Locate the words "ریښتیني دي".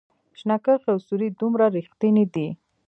1.75-2.47